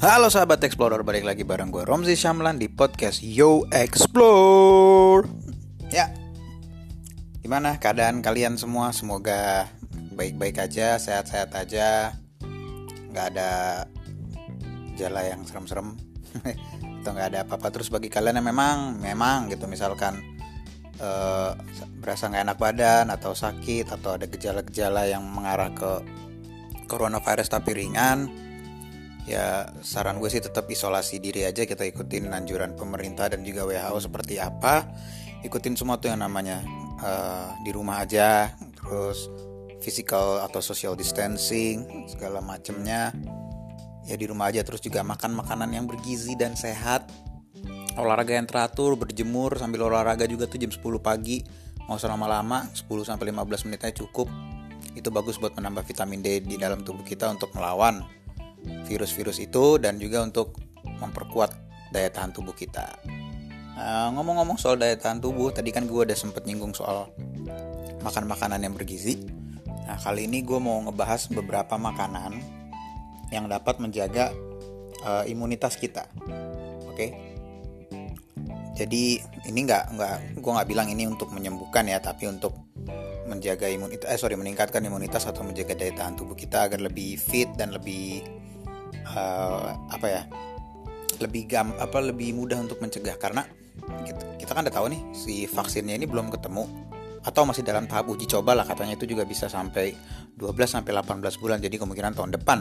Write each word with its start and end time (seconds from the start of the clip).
Halo 0.00 0.32
sahabat 0.32 0.64
Explorer, 0.64 1.04
balik 1.04 1.28
lagi 1.28 1.44
bareng 1.44 1.68
gue 1.68 1.84
Romzi 1.84 2.16
Syamlan 2.16 2.56
di 2.56 2.72
podcast 2.72 3.20
Yo 3.20 3.68
Explore. 3.68 5.28
Ya, 5.92 6.08
gimana 7.44 7.76
keadaan 7.76 8.24
kalian 8.24 8.56
semua? 8.56 8.96
Semoga 8.96 9.68
baik-baik 10.16 10.56
aja, 10.56 10.96
sehat-sehat 10.96 11.52
aja. 11.52 12.16
Gak 13.12 13.36
ada 13.36 13.84
jala 14.96 15.20
yang 15.28 15.44
serem-serem. 15.44 15.92
Atau 17.04 17.12
gak 17.12 17.36
ada 17.36 17.44
apa-apa 17.44 17.68
Terus 17.68 17.92
bagi 17.92 18.08
kalian 18.08 18.40
yang 18.40 18.48
memang, 18.48 18.96
memang 19.04 19.52
gitu. 19.52 19.68
Misalkan 19.68 20.16
uh, 20.96 21.52
Berasa 22.00 22.32
gak 22.32 22.48
enak 22.48 22.56
badan 22.56 23.12
atau 23.12 23.36
sakit 23.36 23.92
Atau 23.92 24.16
ada 24.16 24.24
gejala-gejala 24.24 25.04
yang 25.12 25.28
mengarah 25.28 25.68
ke 25.76 26.00
coronavirus 26.88 27.52
tapi 27.52 27.76
ringan 27.76 28.49
ya 29.28 29.68
saran 29.84 30.20
gue 30.20 30.30
sih 30.32 30.40
tetap 30.40 30.68
isolasi 30.70 31.20
diri 31.20 31.44
aja 31.44 31.66
kita 31.66 31.84
ikutin 31.84 32.32
anjuran 32.32 32.76
pemerintah 32.76 33.28
dan 33.28 33.44
juga 33.44 33.68
WHO 33.68 33.98
seperti 34.00 34.40
apa. 34.40 34.88
Ikutin 35.40 35.76
semua 35.76 35.96
tuh 35.96 36.12
yang 36.12 36.20
namanya 36.20 36.60
uh, 37.00 37.56
di 37.64 37.72
rumah 37.72 38.04
aja 38.04 38.52
terus 38.76 39.28
physical 39.80 40.44
atau 40.44 40.60
social 40.60 40.92
distancing 40.94 42.06
segala 42.08 42.44
macemnya. 42.44 43.12
Ya 44.04 44.16
di 44.16 44.28
rumah 44.28 44.52
aja 44.52 44.60
terus 44.64 44.84
juga 44.84 45.00
makan 45.00 45.40
makanan 45.40 45.72
yang 45.72 45.84
bergizi 45.88 46.36
dan 46.36 46.56
sehat. 46.56 47.08
Olahraga 47.98 48.36
yang 48.36 48.46
teratur 48.46 48.94
berjemur 48.94 49.56
sambil 49.58 49.88
olahraga 49.88 50.24
juga 50.28 50.46
tuh 50.46 50.60
jam 50.60 50.70
10 50.70 50.80
pagi. 51.00 51.42
Mau 51.88 51.98
usah 51.98 52.12
lama-lama 52.12 52.70
10 52.70 52.86
sampai 53.02 53.34
15 53.34 53.66
menitnya 53.66 53.92
cukup. 53.96 54.30
Itu 54.94 55.10
bagus 55.10 55.38
buat 55.38 55.54
menambah 55.54 55.86
vitamin 55.86 56.20
D 56.22 56.42
di 56.42 56.56
dalam 56.58 56.82
tubuh 56.82 57.02
kita 57.02 57.30
untuk 57.30 57.50
melawan 57.54 58.02
virus-virus 58.88 59.38
itu 59.40 59.78
dan 59.78 59.96
juga 59.96 60.24
untuk 60.24 60.58
memperkuat 61.00 61.50
daya 61.90 62.10
tahan 62.10 62.30
tubuh 62.34 62.54
kita. 62.54 62.86
Nah, 63.80 64.12
ngomong-ngomong 64.12 64.60
soal 64.60 64.76
daya 64.76 64.94
tahan 64.98 65.24
tubuh, 65.24 65.50
tadi 65.50 65.72
kan 65.72 65.88
gue 65.88 66.04
udah 66.04 66.16
sempet 66.16 66.44
nyinggung 66.44 66.76
soal 66.76 67.08
makan 68.04 68.28
makanan 68.28 68.60
yang 68.60 68.74
bergizi. 68.76 69.24
Nah, 69.88 69.96
kali 69.98 70.28
ini 70.28 70.44
gue 70.44 70.60
mau 70.60 70.78
ngebahas 70.84 71.32
beberapa 71.32 71.80
makanan 71.80 72.38
yang 73.32 73.46
dapat 73.48 73.78
menjaga 73.80 74.34
uh, 75.02 75.24
imunitas 75.26 75.80
kita. 75.80 76.06
Oke. 76.86 76.94
Okay? 76.94 77.10
Jadi 78.76 79.20
ini 79.44 79.60
nggak 79.68 79.84
nggak 79.92 80.16
gue 80.40 80.52
nggak 80.56 80.68
bilang 80.68 80.88
ini 80.88 81.04
untuk 81.04 81.28
menyembuhkan 81.36 81.84
ya, 81.84 82.00
tapi 82.00 82.28
untuk 82.28 82.56
menjaga 83.28 83.68
imunitas, 83.68 84.08
eh 84.08 84.18
sorry 84.18 84.34
meningkatkan 84.34 84.82
imunitas 84.82 85.28
atau 85.28 85.44
menjaga 85.44 85.76
daya 85.76 85.92
tahan 85.94 86.16
tubuh 86.16 86.34
kita 86.34 86.66
agar 86.66 86.80
lebih 86.82 87.20
fit 87.20 87.46
dan 87.54 87.76
lebih 87.76 88.24
uh, 89.14 89.74
apa 89.90 90.06
ya 90.06 90.22
lebih 91.20 91.50
gam 91.50 91.76
apa 91.76 92.00
lebih 92.00 92.32
mudah 92.34 92.58
untuk 92.62 92.80
mencegah. 92.80 93.16
Karena 93.20 93.44
kita, 94.06 94.22
kita 94.40 94.50
kan 94.56 94.62
udah 94.66 94.74
tahu 94.74 94.86
nih 94.92 95.00
si 95.12 95.44
vaksinnya 95.44 95.94
ini 95.98 96.08
belum 96.08 96.32
ketemu 96.32 96.64
atau 97.20 97.44
masih 97.44 97.60
dalam 97.60 97.84
tahap 97.84 98.08
uji 98.08 98.24
coba 98.30 98.56
lah. 98.56 98.64
Katanya 98.64 98.96
itu 98.96 99.04
juga 99.04 99.28
bisa 99.28 99.46
sampai 99.50 99.92
12 100.38 100.56
sampai 100.64 100.92
18 100.96 101.42
bulan. 101.42 101.60
Jadi 101.60 101.76
kemungkinan 101.76 102.16
tahun 102.16 102.32
depan 102.40 102.58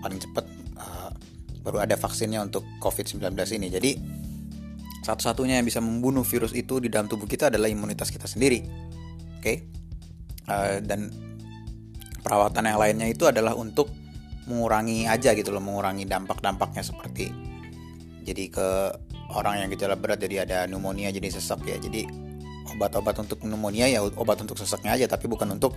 paling 0.00 0.20
cepat 0.22 0.44
uh, 0.80 1.10
baru 1.62 1.84
ada 1.84 1.98
vaksinnya 1.98 2.40
untuk 2.40 2.64
COVID-19 2.80 3.34
ini. 3.60 3.68
Jadi 3.68 3.90
satu-satunya 5.04 5.60
yang 5.60 5.66
bisa 5.68 5.80
membunuh 5.84 6.24
virus 6.24 6.52
itu 6.56 6.80
di 6.80 6.88
dalam 6.88 7.06
tubuh 7.06 7.28
kita 7.28 7.52
adalah 7.52 7.68
imunitas 7.68 8.08
kita 8.08 8.24
sendiri. 8.24 8.64
Oke? 9.38 9.44
Okay? 9.44 9.56
uh, 10.48 10.80
dan 10.82 11.12
perawatan 12.24 12.64
yang 12.66 12.80
lainnya 12.80 13.08
itu 13.08 13.28
adalah 13.28 13.54
untuk 13.54 13.92
mengurangi 14.48 15.04
aja 15.04 15.36
gitu 15.36 15.52
loh 15.52 15.60
mengurangi 15.60 16.08
dampak-dampaknya 16.08 16.82
seperti 16.82 17.48
jadi 18.28 18.44
ke 18.52 18.68
orang 19.32 19.64
yang 19.64 19.68
gejala 19.72 19.96
berat 19.96 20.20
jadi 20.20 20.44
ada 20.44 20.68
pneumonia 20.68 21.08
jadi 21.08 21.32
sesak 21.32 21.64
ya. 21.64 21.80
Jadi 21.80 22.04
obat-obat 22.76 23.16
untuk 23.24 23.40
pneumonia 23.40 23.88
ya 23.88 24.04
obat 24.04 24.44
untuk 24.44 24.60
sesaknya 24.60 24.92
aja 24.92 25.08
tapi 25.08 25.24
bukan 25.24 25.56
untuk 25.56 25.72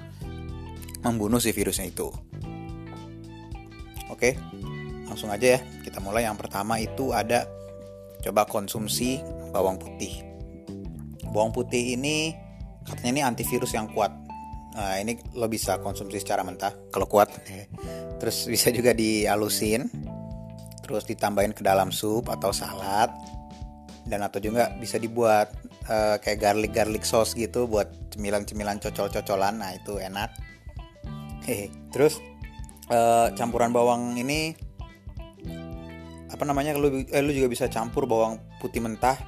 membunuh 1.00 1.40
si 1.40 1.56
virusnya 1.56 1.88
itu. 1.88 2.12
Oke 4.12 4.35
langsung 5.07 5.31
aja 5.31 5.56
ya 5.56 5.59
kita 5.88 6.03
mulai. 6.03 6.28
Yang 6.28 6.44
pertama 6.44 6.75
itu 6.79 7.16
ada 7.16 7.47
coba 8.19 8.44
konsumsi 8.44 9.23
bawang 9.56 9.79
putih. 9.79 10.23
Bawang 11.31 11.56
putih 11.56 11.96
ini 11.96 12.35
katanya 12.84 13.12
ini 13.16 13.22
antivirus 13.23 13.72
yang 13.72 13.88
kuat 13.96 14.12
Nah, 14.72 14.96
ini 15.04 15.20
lo 15.36 15.52
bisa 15.52 15.84
konsumsi 15.84 16.24
secara 16.24 16.48
mentah 16.48 16.72
kalau 16.92 17.08
kuat. 17.08 17.32
Terus 18.20 18.48
bisa 18.48 18.72
juga 18.72 18.96
dialusin. 18.96 19.92
Terus 20.82 21.04
ditambahin 21.08 21.52
ke 21.52 21.64
dalam 21.64 21.92
sup 21.92 22.32
atau 22.32 22.56
salad. 22.56 23.12
Dan 24.08 24.26
atau 24.26 24.42
juga 24.42 24.74
bisa 24.80 24.98
dibuat 24.98 25.54
uh, 25.88 26.18
kayak 26.18 26.40
garlic 26.42 26.72
garlic 26.74 27.04
sauce 27.06 27.38
gitu 27.38 27.68
buat 27.68 27.92
cemilan-cemilan 28.16 28.80
cocol-cocolan. 28.80 29.59
Nah, 29.59 29.76
itu 29.76 30.00
enak. 30.00 30.32
Hehe. 31.44 31.68
Terus 31.92 32.24
uh, 32.88 33.32
campuran 33.36 33.76
bawang 33.76 34.16
ini 34.16 34.72
apa 36.32 36.48
namanya 36.48 36.74
lu 36.80 37.03
eh, 37.03 37.36
juga 37.36 37.52
bisa 37.52 37.68
campur 37.68 38.08
bawang 38.08 38.40
putih 38.64 38.80
mentah 38.80 39.20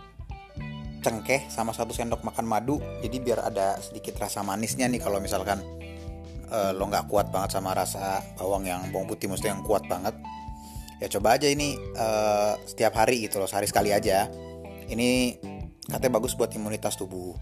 cengkeh 1.03 1.52
sama 1.52 1.75
satu 1.75 1.91
sendok 1.91 2.24
makan 2.24 2.47
madu. 2.47 2.80
Jadi 3.03 3.19
biar 3.19 3.44
ada 3.44 3.75
sedikit 3.84 4.16
rasa 4.18 4.41
manisnya 4.41 4.88
nih 4.88 5.03
kalau 5.03 5.19
misalkan 5.19 5.59
uh, 6.50 6.72
lo 6.72 6.88
nggak 6.88 7.12
kuat 7.12 7.30
banget 7.30 7.59
sama 7.59 7.75
rasa 7.75 8.24
bawang 8.40 8.64
yang 8.64 8.88
bawang 8.96 9.12
putih 9.12 9.28
mesti 9.28 9.52
yang 9.52 9.62
kuat 9.62 9.84
banget. 9.92 10.16
Ya 11.03 11.12
coba 11.12 11.36
aja 11.36 11.52
ini 11.52 11.75
uh, 12.00 12.56
setiap 12.63 12.96
hari 12.96 13.28
gitu 13.28 13.44
loh 13.44 13.50
sehari 13.52 13.68
sekali 13.68 13.92
aja. 13.92 14.31
Ini 14.88 15.36
katanya 15.92 16.24
bagus 16.24 16.34
buat 16.40 16.50
imunitas 16.56 16.96
tubuh. 16.96 17.36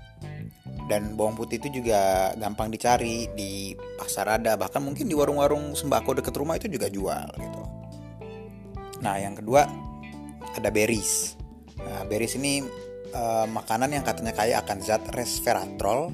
Dan 0.90 1.16
bawang 1.16 1.40
putih 1.40 1.62
itu 1.62 1.80
juga 1.80 2.34
gampang 2.36 2.68
dicari 2.68 3.30
di 3.32 3.72
pasar 3.96 4.42
ada. 4.42 4.58
Bahkan 4.58 4.82
mungkin 4.82 5.08
di 5.08 5.16
warung-warung 5.16 5.78
sembako 5.78 6.20
deket 6.20 6.36
rumah 6.36 6.58
itu 6.58 6.68
juga 6.68 6.92
jual 6.92 7.32
gitu. 7.38 7.62
Nah 9.00 9.16
yang 9.22 9.38
kedua 9.38 9.70
ada 10.52 10.70
berries. 10.74 11.40
Nah 11.80 12.04
berries 12.10 12.36
ini 12.36 12.66
uh, 13.14 13.48
makanan 13.48 13.96
yang 13.96 14.04
katanya 14.04 14.34
kaya 14.36 14.60
akan 14.64 14.78
zat 14.84 15.04
resveratrol 15.14 16.12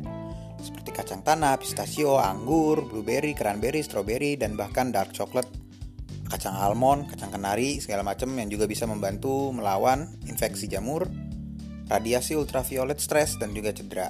seperti 0.57 0.89
kacang 0.89 1.21
tanah, 1.21 1.61
pistachio, 1.61 2.17
anggur, 2.17 2.89
blueberry, 2.89 3.37
cranberry, 3.37 3.85
strawberry, 3.85 4.35
dan 4.35 4.57
bahkan 4.57 4.89
dark 4.89 5.13
chocolate, 5.13 5.47
kacang 6.27 6.57
almond, 6.57 7.05
kacang 7.07 7.29
kenari, 7.29 7.77
segala 7.77 8.01
macam 8.01 8.33
yang 8.35 8.49
juga 8.49 8.65
bisa 8.65 8.89
membantu 8.89 9.53
melawan 9.53 10.17
infeksi 10.25 10.65
jamur, 10.65 11.05
radiasi 11.87 12.33
ultraviolet 12.33 12.97
stres, 12.97 13.37
dan 13.37 13.53
juga 13.53 13.69
cedera. 13.71 14.09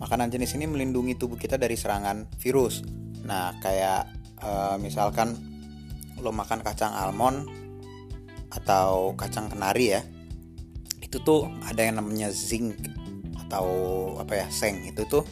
Makanan 0.00 0.32
jenis 0.32 0.56
ini 0.56 0.66
melindungi 0.66 1.20
tubuh 1.20 1.36
kita 1.36 1.60
dari 1.60 1.76
serangan 1.76 2.26
virus. 2.40 2.82
Nah, 3.22 3.54
kayak 3.60 4.08
uh, 4.40 4.76
misalkan 4.80 5.36
lo 6.18 6.32
makan 6.32 6.64
kacang 6.64 6.96
almond 6.96 7.46
atau 8.50 9.12
kacang 9.14 9.52
kenari 9.52 9.94
ya, 9.94 10.02
itu 11.12 11.20
tuh 11.20 11.52
ada 11.68 11.84
yang 11.84 12.00
namanya 12.00 12.32
zinc 12.32 12.88
atau 13.36 13.68
apa 14.16 14.40
ya 14.40 14.46
seng 14.48 14.80
itu 14.88 15.04
tuh 15.04 15.28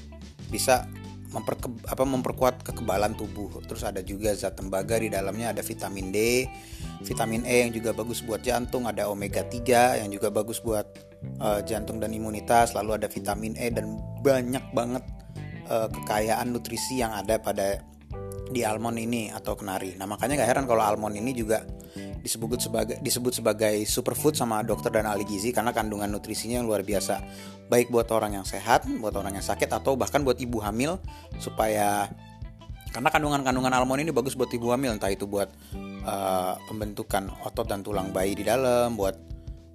bisa 0.52 0.84
memperke, 1.32 1.72
apa 1.88 2.04
memperkuat 2.04 2.60
kekebalan 2.60 3.16
tubuh. 3.16 3.48
Terus 3.64 3.80
ada 3.88 4.04
juga 4.04 4.36
zat 4.36 4.60
tembaga 4.60 5.00
di 5.00 5.08
dalamnya 5.08 5.56
ada 5.56 5.64
vitamin 5.64 6.12
D, 6.12 6.44
vitamin 7.00 7.48
E 7.48 7.64
yang 7.64 7.72
juga 7.72 7.96
bagus 7.96 8.20
buat 8.20 8.44
jantung, 8.44 8.84
ada 8.84 9.08
omega 9.08 9.40
3 9.40 10.04
yang 10.04 10.12
juga 10.12 10.28
bagus 10.28 10.60
buat 10.60 10.84
uh, 11.40 11.64
jantung 11.64 11.96
dan 11.96 12.12
imunitas, 12.12 12.76
lalu 12.76 13.00
ada 13.00 13.08
vitamin 13.08 13.56
E 13.56 13.72
dan 13.72 13.96
banyak 14.20 14.69
banget 14.76 15.04
uh, 15.72 15.88
kekayaan 15.88 16.52
nutrisi 16.52 17.00
yang 17.00 17.16
ada 17.16 17.40
pada 17.40 17.80
di 18.50 18.66
almond 18.66 18.99
ini 18.99 19.32
atau 19.32 19.55
kenari. 19.56 19.94
Nah, 19.94 20.10
makanya 20.10 20.43
gak 20.43 20.50
heran 20.50 20.66
kalau 20.66 20.82
almond 20.82 21.14
ini 21.14 21.31
juga 21.32 21.62
disebut 22.20 22.61
sebagai 22.61 22.96
disebut 23.00 23.40
sebagai 23.40 23.75
superfood 23.88 24.37
sama 24.37 24.61
dokter 24.61 24.93
dan 24.93 25.08
ahli 25.08 25.25
gizi 25.25 25.50
karena 25.50 25.72
kandungan 25.72 26.08
nutrisinya 26.12 26.61
yang 26.61 26.69
luar 26.69 26.84
biasa. 26.84 27.20
Baik 27.72 27.88
buat 27.88 28.08
orang 28.12 28.40
yang 28.40 28.46
sehat, 28.46 28.87
buat 29.00 29.17
orang 29.17 29.40
yang 29.40 29.46
sakit 29.46 29.69
atau 29.72 29.96
bahkan 29.96 30.20
buat 30.22 30.37
ibu 30.37 30.61
hamil 30.61 31.00
supaya 31.40 32.08
karena 32.90 33.08
kandungan-kandungan 33.08 33.70
almond 33.70 34.02
ini 34.02 34.11
bagus 34.11 34.34
buat 34.34 34.50
ibu 34.50 34.75
hamil 34.75 34.99
entah 34.99 35.11
itu 35.14 35.25
buat 35.25 35.46
uh, 36.02 36.58
pembentukan 36.67 37.31
otot 37.46 37.67
dan 37.70 37.87
tulang 37.87 38.11
bayi 38.11 38.34
di 38.34 38.43
dalam, 38.43 38.99
buat 38.99 39.14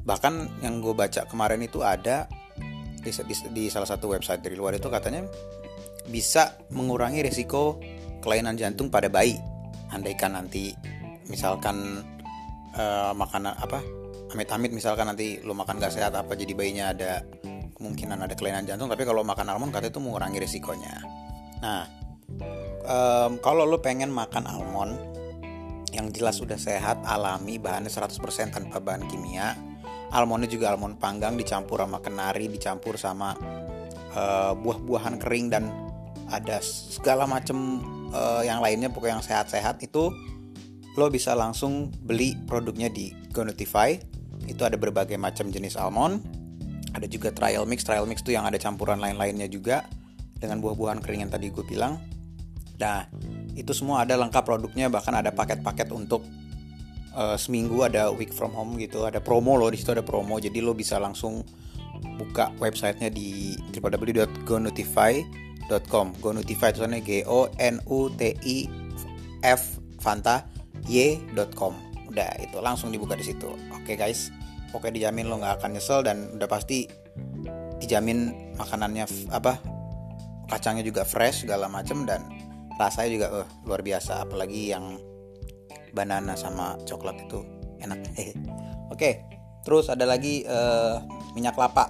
bahkan 0.06 0.46
yang 0.62 0.84
gue 0.84 0.94
baca 0.94 1.26
kemarin 1.26 1.64
itu 1.66 1.82
ada 1.82 2.30
di, 3.02 3.10
di, 3.10 3.36
di 3.56 3.64
salah 3.72 3.90
satu 3.90 4.12
website 4.12 4.44
dari 4.44 4.54
luar 4.54 4.78
itu 4.78 4.92
katanya 4.92 5.26
bisa 6.12 6.60
mengurangi 6.70 7.26
risiko 7.26 7.82
kelainan 8.22 8.60
jantung 8.60 8.92
pada 8.92 9.10
bayi. 9.10 9.40
Andaikan 9.94 10.36
nanti 10.36 10.76
misalkan 11.32 12.04
uh, 12.78 13.12
makanan 13.16 13.56
apa 13.58 13.80
amit-amit 14.36 14.72
misalkan 14.76 15.08
nanti 15.08 15.40
lo 15.44 15.56
makan 15.56 15.80
gak 15.80 15.96
sehat 15.96 16.12
apa 16.16 16.36
jadi 16.36 16.52
bayinya 16.52 16.92
ada 16.92 17.24
kemungkinan 17.76 18.20
ada 18.20 18.36
kelainan 18.36 18.68
jantung 18.68 18.92
tapi 18.92 19.08
kalau 19.08 19.24
makan 19.24 19.48
almond 19.52 19.72
katanya 19.72 19.92
itu 19.96 20.02
mengurangi 20.04 20.40
risikonya 20.44 20.96
nah 21.64 21.88
um, 22.84 23.40
kalau 23.40 23.64
lo 23.64 23.80
pengen 23.80 24.12
makan 24.12 24.44
almond 24.48 25.16
yang 25.96 26.12
jelas 26.12 26.44
udah 26.44 26.60
sehat, 26.60 27.00
alami, 27.08 27.56
bahannya 27.56 27.88
100% 27.88 28.20
tanpa 28.52 28.84
bahan 28.84 29.08
kimia. 29.08 29.56
Almondnya 30.12 30.52
juga 30.52 30.76
almond 30.76 31.00
panggang 31.00 31.40
dicampur 31.40 31.80
sama 31.80 32.04
kenari, 32.04 32.52
dicampur 32.52 33.00
sama 33.00 33.32
uh, 34.12 34.52
buah-buahan 34.60 35.16
kering 35.24 35.48
dan 35.48 35.72
ada 36.28 36.60
segala 36.62 37.24
macam 37.24 37.80
uh, 38.12 38.44
yang 38.44 38.60
lainnya 38.60 38.92
pokoknya 38.92 39.22
yang 39.22 39.26
sehat-sehat 39.26 39.80
itu 39.82 40.12
lo 40.96 41.12
bisa 41.12 41.36
langsung 41.36 41.92
beli 42.04 42.36
produknya 42.48 42.92
di 42.92 43.12
GoNotify. 43.32 43.96
Itu 44.48 44.64
ada 44.64 44.80
berbagai 44.80 45.20
macam 45.20 45.52
jenis 45.52 45.76
almond. 45.76 46.24
Ada 46.96 47.12
juga 47.12 47.36
trial 47.36 47.68
mix, 47.68 47.84
trial 47.84 48.08
mix 48.08 48.24
itu 48.24 48.36
yang 48.36 48.48
ada 48.48 48.56
campuran 48.56 49.04
lain-lainnya 49.04 49.52
juga 49.52 49.84
dengan 50.40 50.64
buah-buahan 50.64 51.04
kering 51.04 51.28
yang 51.28 51.32
tadi 51.32 51.52
gue 51.52 51.64
bilang. 51.68 52.00
Nah, 52.80 53.08
itu 53.56 53.72
semua 53.72 54.04
ada 54.08 54.20
lengkap 54.20 54.44
produknya 54.44 54.92
bahkan 54.92 55.16
ada 55.16 55.32
paket-paket 55.32 55.88
untuk 55.92 56.24
uh, 57.16 57.38
seminggu 57.40 57.84
ada 57.88 58.12
week 58.12 58.36
from 58.36 58.52
home 58.52 58.76
gitu 58.76 59.08
ada 59.08 59.24
promo 59.24 59.56
loh 59.56 59.72
di 59.72 59.80
situ 59.80 59.96
ada 59.96 60.04
promo 60.04 60.36
jadi 60.38 60.60
lo 60.60 60.76
bisa 60.76 61.00
langsung 61.00 61.48
buka 62.20 62.52
websitenya 62.60 63.08
di 63.08 63.56
www.gonotify.com 63.72 66.20
gonotify 66.20 66.76
itu 66.76 66.84
g 67.02 67.24
o 67.24 67.48
n 67.56 67.80
u 67.88 68.12
t 68.12 68.36
i 68.44 68.68
f 69.42 69.80
fanta 70.04 70.44
y.com 70.86 71.74
udah 72.06 72.30
itu 72.40 72.58
langsung 72.62 72.94
dibuka 72.94 73.18
di 73.18 73.26
situ. 73.26 73.50
Oke 73.74 73.94
okay, 73.94 73.96
guys. 73.98 74.30
Oke 74.72 74.92
dijamin 74.92 75.28
lo 75.28 75.40
nggak 75.40 75.62
akan 75.62 75.76
nyesel 75.76 76.04
dan 76.06 76.32
udah 76.36 76.48
pasti 76.48 76.86
dijamin 77.80 78.52
makanannya 78.56 79.04
apa 79.32 79.60
kacangnya 80.48 80.86
juga 80.86 81.04
fresh 81.04 81.44
segala 81.48 81.66
macem 81.68 82.06
dan 82.06 82.24
rasanya 82.78 83.10
juga 83.12 83.28
uh, 83.44 83.48
luar 83.66 83.82
biasa. 83.82 84.24
Apalagi 84.24 84.72
yang 84.72 85.00
banana 85.96 86.36
sama 86.36 86.78
coklat 86.84 87.18
itu 87.26 87.42
enak. 87.82 88.00
Oke 88.94 89.26
terus 89.66 89.90
ada 89.90 90.06
lagi 90.06 90.46
uh, 90.46 91.02
minyak 91.34 91.58
kelapa. 91.58 91.90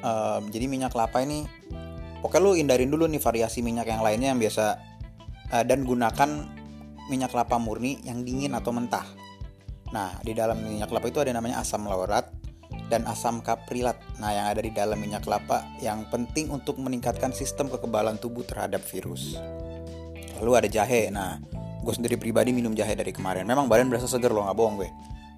Uh, 0.00 0.40
jadi 0.48 0.64
minyak 0.64 0.96
kelapa 0.96 1.20
ini 1.20 1.44
pokoknya 2.24 2.40
lu 2.40 2.56
hindarin 2.56 2.88
dulu 2.88 3.04
nih 3.04 3.20
variasi 3.20 3.60
minyak 3.60 3.84
yang 3.84 4.00
lainnya 4.00 4.32
yang 4.32 4.40
biasa 4.40 4.80
uh, 5.52 5.64
dan 5.66 5.84
gunakan 5.84 6.59
minyak 7.10 7.34
kelapa 7.34 7.58
murni 7.58 7.98
yang 8.06 8.22
dingin 8.22 8.54
atau 8.54 8.70
mentah 8.70 9.04
nah 9.90 10.14
di 10.22 10.30
dalam 10.32 10.62
minyak 10.62 10.86
kelapa 10.86 11.10
itu 11.10 11.18
ada 11.18 11.34
namanya 11.34 11.58
asam 11.60 11.82
laurat 11.82 12.30
dan 12.90 13.06
asam 13.06 13.38
kaprilat. 13.38 13.94
Nah, 14.18 14.34
yang 14.34 14.46
ada 14.50 14.58
di 14.58 14.74
dalam 14.74 14.98
minyak 14.98 15.22
kelapa 15.22 15.62
yang 15.78 16.10
penting 16.10 16.50
untuk 16.50 16.78
meningkatkan 16.82 17.30
sistem 17.30 17.70
kekebalan 17.70 18.18
tubuh 18.18 18.42
terhadap 18.42 18.82
virus. 18.82 19.38
Lalu 20.42 20.50
ada 20.58 20.68
jahe. 20.68 21.06
Nah, 21.14 21.38
gue 21.80 21.94
sendiri 21.94 22.18
pribadi 22.18 22.50
minum 22.50 22.74
jahe 22.74 22.98
dari 22.98 23.14
kemarin. 23.14 23.46
Memang 23.46 23.70
badan 23.70 23.86
berasa 23.86 24.10
seger 24.10 24.34
loh, 24.34 24.50
nggak 24.50 24.58
bohong 24.58 24.76
gue. 24.82 24.90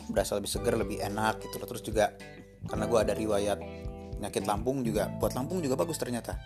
Berasa 0.08 0.40
lebih 0.40 0.48
seger, 0.48 0.74
lebih 0.80 1.04
enak 1.04 1.44
gitu 1.44 1.60
loh. 1.60 1.69
Terus 1.69 1.82
juga 1.84 2.04
karena 2.66 2.88
gue 2.88 2.98
ada 2.98 3.12
riwayat 3.12 3.58
penyakit 4.16 4.46
lambung 4.48 4.86
juga, 4.86 5.12
buat 5.20 5.36
lambung 5.36 5.60
juga 5.60 5.76
bagus 5.76 6.00
ternyata. 6.00 6.38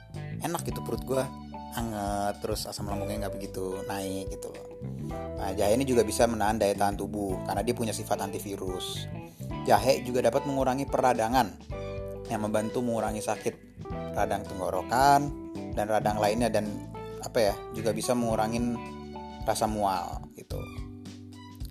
Enak 0.43 0.67
gitu 0.67 0.83
perut 0.83 1.07
gue 1.07 1.23
hangat 1.77 2.41
terus 2.41 2.65
asam 2.65 2.89
lambungnya 2.89 3.29
nggak 3.29 3.35
begitu 3.37 3.79
naik 3.87 4.33
gitu 4.33 4.49
loh. 4.51 4.66
Nah, 5.37 5.53
jahe 5.55 5.77
ini 5.77 5.85
juga 5.87 6.03
bisa 6.03 6.27
menahan 6.27 6.59
daya 6.59 6.75
tahan 6.75 6.97
tubuh 6.99 7.39
karena 7.47 7.63
dia 7.63 7.75
punya 7.77 7.93
sifat 7.93 8.25
antivirus. 8.25 9.07
Jahe 9.69 10.03
juga 10.03 10.25
dapat 10.25 10.47
mengurangi 10.47 10.87
peradangan 10.87 11.49
yang 12.27 12.41
membantu 12.43 12.83
mengurangi 12.83 13.23
sakit 13.23 13.55
radang 14.17 14.43
tenggorokan 14.43 15.31
dan 15.77 15.87
radang 15.87 16.19
lainnya 16.19 16.51
dan 16.51 16.67
apa 17.23 17.53
ya 17.53 17.55
juga 17.77 17.93
bisa 17.95 18.17
mengurangi 18.17 18.75
rasa 19.47 19.71
mual 19.71 20.27
gitu. 20.35 20.59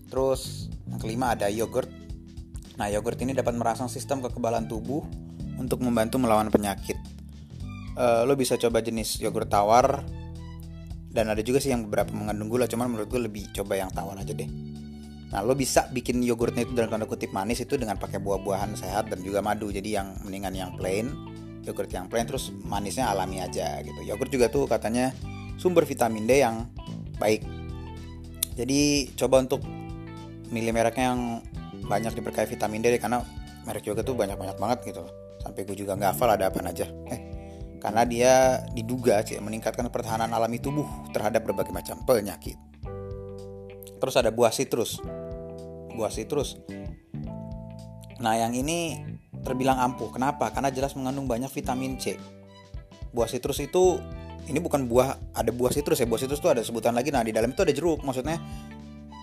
Terus 0.07 0.71
yang 0.87 0.99
kelima 1.01 1.35
ada 1.35 1.51
yogurt. 1.51 1.91
Nah 2.79 2.87
yogurt 2.87 3.19
ini 3.19 3.35
dapat 3.35 3.55
merangsang 3.55 3.91
sistem 3.91 4.23
kekebalan 4.23 4.69
tubuh 4.69 5.03
untuk 5.59 5.83
membantu 5.83 6.19
melawan 6.19 6.47
penyakit. 6.47 6.95
Uh, 7.95 8.27
lo 8.27 8.35
bisa 8.35 8.59
coba 8.59 8.83
jenis 8.83 9.23
yogurt 9.23 9.47
tawar 9.47 10.03
dan 11.15 11.31
ada 11.31 11.39
juga 11.39 11.63
sih 11.63 11.71
yang 11.71 11.87
beberapa 11.87 12.11
mengandung 12.11 12.51
gula 12.51 12.67
cuman 12.67 12.91
menurut 12.91 13.07
gue 13.07 13.21
lebih 13.31 13.47
coba 13.55 13.79
yang 13.79 13.87
tawar 13.95 14.19
aja 14.19 14.35
deh 14.35 14.75
Nah, 15.35 15.43
lo 15.43 15.51
bisa 15.51 15.91
bikin 15.91 16.23
yogurtnya 16.23 16.63
itu 16.63 16.71
dalam 16.71 16.87
tanda 16.87 17.03
kutip 17.03 17.35
manis 17.35 17.59
itu 17.59 17.75
dengan 17.75 17.99
pakai 17.99 18.23
buah-buahan 18.23 18.79
sehat 18.79 19.11
dan 19.11 19.19
juga 19.19 19.43
madu. 19.43 19.67
Jadi 19.67 19.91
yang 19.91 20.15
mendingan 20.23 20.55
yang 20.55 20.71
plain, 20.79 21.11
yogurt 21.67 21.91
yang 21.91 22.07
plain 22.07 22.23
terus 22.23 22.55
manisnya 22.63 23.11
alami 23.11 23.43
aja 23.43 23.83
gitu. 23.83 23.99
Yogurt 24.07 24.31
juga 24.31 24.47
tuh 24.47 24.63
katanya 24.63 25.11
sumber 25.59 25.83
vitamin 25.83 26.23
D 26.23 26.39
yang 26.39 26.71
baik. 27.19 27.43
Jadi 28.55 29.11
coba 29.19 29.43
untuk 29.43 29.59
milih 30.55 30.71
mereknya 30.71 31.11
yang 31.11 31.43
banyak 31.83 32.15
diberkahi 32.15 32.47
vitamin 32.47 32.79
D 32.79 32.95
karena 32.95 33.19
merek 33.67 33.91
yogurt 33.91 34.07
tuh 34.07 34.15
banyak-banyak 34.15 34.55
banget 34.55 34.79
gitu. 34.93 35.03
Sampai 35.43 35.67
gue 35.67 35.75
juga 35.75 35.99
nggak 35.99 36.15
hafal 36.15 36.31
ada 36.31 36.47
apa 36.47 36.63
aja. 36.63 36.87
Eh, 37.11 37.34
karena 37.85 38.01
dia 38.01 38.33
diduga 38.73 39.21
sih 39.21 39.37
meningkatkan 39.37 39.85
pertahanan 39.93 40.33
alami 40.33 40.57
tubuh 40.57 40.89
terhadap 41.13 41.45
berbagai 41.45 41.69
macam 41.69 42.01
penyakit. 42.01 42.57
Terus 44.01 44.15
ada 44.17 44.33
buah 44.33 44.49
citrus 44.49 44.97
buah 45.95 46.11
citrus. 46.11 46.59
Nah, 48.19 48.35
yang 48.35 48.51
ini 48.51 48.99
terbilang 49.41 49.79
ampuh. 49.79 50.11
Kenapa? 50.11 50.51
Karena 50.51 50.69
jelas 50.69 50.93
mengandung 50.99 51.25
banyak 51.25 51.47
vitamin 51.49 51.95
C. 51.95 52.19
Buah 53.15 53.31
citrus 53.31 53.63
itu 53.63 53.97
ini 54.45 54.59
bukan 54.59 54.85
buah, 54.85 55.15
ada 55.31 55.49
buah 55.55 55.71
citrus 55.71 56.03
ya. 56.03 56.05
Buah 56.05 56.19
citrus 56.19 56.43
itu 56.43 56.51
ada 56.51 56.61
sebutan 56.61 56.91
lagi. 56.93 57.09
Nah, 57.09 57.23
di 57.23 57.31
dalam 57.31 57.55
itu 57.55 57.63
ada 57.63 57.71
jeruk. 57.71 58.03
Maksudnya 58.03 58.37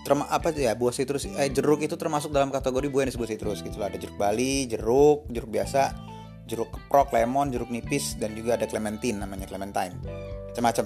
terma 0.03 0.27
apa 0.27 0.51
ya 0.51 0.75
buah 0.75 0.91
citrus 0.91 1.31
eh 1.31 1.47
jeruk 1.47 1.79
itu 1.79 1.95
termasuk 1.95 2.35
dalam 2.35 2.51
kategori 2.51 2.91
buah 2.91 3.07
yang 3.07 3.15
disebut 3.15 3.39
citrus 3.39 3.63
gitu 3.63 3.79
Ada 3.79 3.95
jeruk 3.95 4.19
Bali, 4.19 4.67
jeruk, 4.67 5.31
jeruk 5.31 5.47
biasa, 5.47 5.95
jeruk 6.47 6.75
keprok, 6.75 7.15
lemon, 7.15 7.49
jeruk 7.51 7.71
nipis 7.71 8.19
dan 8.19 8.35
juga 8.35 8.59
ada 8.59 8.67
clementine 8.67 9.21
namanya 9.21 9.47
clementine. 9.47 9.95
Macam-macam. 10.51 10.85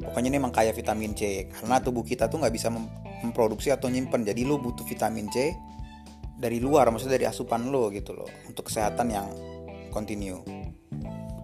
Pokoknya 0.00 0.28
ini 0.32 0.38
emang 0.40 0.54
kaya 0.54 0.72
vitamin 0.72 1.12
C 1.12 1.46
karena 1.52 1.78
tubuh 1.78 2.02
kita 2.02 2.26
tuh 2.26 2.40
nggak 2.40 2.54
bisa 2.54 2.72
memproduksi 3.22 3.70
atau 3.70 3.92
nyimpen. 3.92 4.24
Jadi 4.24 4.42
lo 4.48 4.56
butuh 4.56 4.82
vitamin 4.82 5.28
C 5.28 5.52
dari 6.40 6.56
luar 6.56 6.88
maksudnya 6.88 7.20
dari 7.20 7.28
asupan 7.28 7.68
lo 7.68 7.92
gitu 7.92 8.16
loh 8.16 8.24
untuk 8.48 8.72
kesehatan 8.72 9.12
yang 9.12 9.28
kontinu 9.92 10.40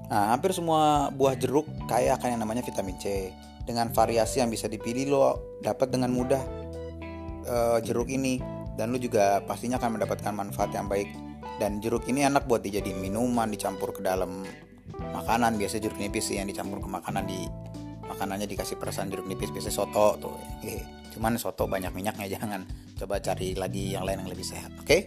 nah 0.07 0.33
hampir 0.33 0.55
semua 0.55 1.11
buah 1.13 1.35
jeruk 1.35 1.67
kaya 1.91 2.15
akan 2.15 2.39
yang 2.39 2.41
namanya 2.47 2.63
vitamin 2.63 2.95
C. 2.97 3.35
Dengan 3.67 3.91
variasi 3.91 4.39
yang 4.39 4.47
bisa 4.47 4.71
dipilih 4.71 5.11
lo 5.11 5.59
dapat 5.59 5.91
dengan 5.91 6.15
mudah 6.15 6.39
uh, 7.51 7.79
jeruk 7.83 8.07
ini. 8.07 8.39
Dan 8.79 8.95
lo 8.95 9.03
juga 9.03 9.43
pastinya 9.43 9.83
akan 9.83 9.99
mendapatkan 9.99 10.31
manfaat 10.31 10.71
yang 10.71 10.87
baik 10.87 11.11
dan 11.57 11.81
jeruk 11.81 12.05
ini 12.09 12.25
enak 12.25 12.45
buat 12.45 12.61
dijadiin 12.61 13.01
minuman 13.01 13.49
dicampur 13.49 13.97
ke 13.97 14.05
dalam 14.05 14.45
makanan. 15.17 15.57
Biasa 15.57 15.81
jeruk 15.81 15.97
nipis 15.97 16.33
sih 16.33 16.37
yang 16.37 16.49
dicampur 16.49 16.85
ke 16.85 16.89
makanan 16.89 17.25
di 17.25 17.49
makanannya 18.07 18.45
dikasih 18.45 18.77
perasan 18.77 19.09
jeruk 19.09 19.25
nipis. 19.25 19.49
Biasa 19.49 19.73
soto 19.73 20.21
tuh 20.21 20.37
cuman 21.17 21.41
soto 21.41 21.65
banyak 21.65 21.97
minyaknya 21.97 22.29
jangan 22.37 22.69
coba 22.97 23.21
cari 23.25 23.57
lagi 23.57 23.97
yang 23.97 24.05
lain 24.05 24.25
yang 24.25 24.31
lebih 24.31 24.45
sehat 24.45 24.73
oke? 24.77 24.87
Okay? 24.87 25.01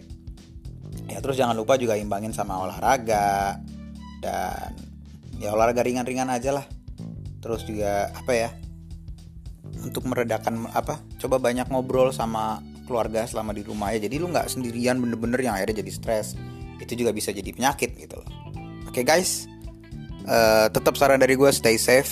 ya 1.10 1.22
terus 1.22 1.38
jangan 1.38 1.58
lupa 1.58 1.78
juga 1.78 1.98
imbangin 1.98 2.34
sama 2.34 2.58
olahraga. 2.62 3.62
Dan 4.20 4.74
ya 5.40 5.54
olahraga 5.54 5.86
ringan-ringan 5.86 6.30
aja 6.34 6.54
lah. 6.54 6.66
Terus 7.40 7.64
juga 7.64 8.12
apa 8.12 8.34
ya 8.36 8.50
untuk 9.80 10.04
meredakan 10.10 10.68
apa 10.76 11.00
coba 11.22 11.40
banyak 11.40 11.72
ngobrol 11.72 12.12
sama 12.12 12.60
keluarga 12.90 13.30
selama 13.30 13.54
di 13.54 13.62
rumah 13.62 13.94
ya. 13.94 14.10
Jadi 14.10 14.18
lu 14.18 14.34
nggak 14.34 14.50
sendirian 14.50 14.98
bener-bener 14.98 15.38
yang 15.38 15.54
akhirnya 15.54 15.86
jadi 15.86 15.92
stres. 15.94 16.34
Itu 16.82 16.98
juga 16.98 17.14
bisa 17.14 17.30
jadi 17.30 17.54
penyakit 17.54 17.94
gitu 17.94 18.18
loh. 18.18 18.30
Oke 18.90 19.02
okay, 19.02 19.04
guys. 19.06 19.46
Uh, 20.26 20.66
tetap 20.74 20.98
saran 20.98 21.22
dari 21.22 21.38
gue 21.38 21.50
stay 21.54 21.78
safe. 21.78 22.10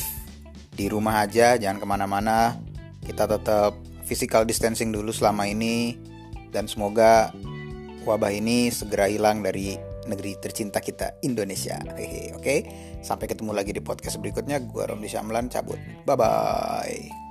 Di 0.77 0.85
rumah 0.93 1.25
aja 1.25 1.57
jangan 1.57 1.81
ke 1.81 1.87
mana-mana. 1.89 2.53
Kita 3.01 3.25
tetap 3.25 3.73
physical 4.05 4.45
distancing 4.45 4.93
dulu 4.93 5.09
selama 5.09 5.49
ini. 5.49 5.97
Dan 6.53 6.69
semoga 6.69 7.33
wabah 8.05 8.29
ini 8.29 8.69
segera 8.69 9.09
hilang 9.09 9.41
dari 9.41 9.73
negeri 10.05 10.37
tercinta 10.39 10.77
kita 10.79 11.17
Indonesia. 11.25 11.81
Hehe 11.97 12.31
oke? 12.37 12.45
Okay? 12.45 12.59
sampai 13.07 13.31
ketemu 13.31 13.51
lagi 13.55 13.71
di 13.71 13.79
podcast 13.83 14.19
berikutnya. 14.19 14.59
Gue 14.67 14.83
Romli 14.83 15.07
Syamlan 15.07 15.47
cabut. 15.47 15.79
Bye 16.03 16.17
bye 16.19 17.26